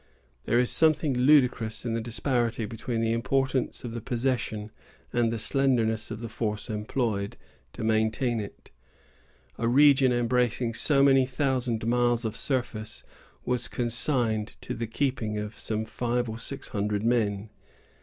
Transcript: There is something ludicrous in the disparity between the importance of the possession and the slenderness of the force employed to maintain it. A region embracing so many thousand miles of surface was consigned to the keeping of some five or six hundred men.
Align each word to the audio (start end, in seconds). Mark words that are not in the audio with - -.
There 0.45 0.57
is 0.57 0.71
something 0.71 1.13
ludicrous 1.13 1.85
in 1.85 1.93
the 1.93 2.01
disparity 2.01 2.65
between 2.65 3.01
the 3.01 3.13
importance 3.13 3.83
of 3.83 3.91
the 3.91 4.01
possession 4.01 4.71
and 5.13 5.31
the 5.31 5.37
slenderness 5.37 6.09
of 6.09 6.21
the 6.21 6.27
force 6.27 6.71
employed 6.71 7.37
to 7.73 7.83
maintain 7.83 8.39
it. 8.39 8.71
A 9.59 9.67
region 9.67 10.11
embracing 10.11 10.73
so 10.73 11.03
many 11.03 11.27
thousand 11.27 11.85
miles 11.85 12.25
of 12.25 12.35
surface 12.35 13.03
was 13.45 13.67
consigned 13.67 14.55
to 14.61 14.73
the 14.73 14.87
keeping 14.87 15.37
of 15.37 15.59
some 15.59 15.85
five 15.85 16.27
or 16.27 16.39
six 16.39 16.69
hundred 16.69 17.03
men. 17.03 17.51